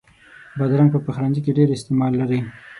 [0.57, 2.39] بادرنګ په پخلنځي کې ډېر استعمال لري.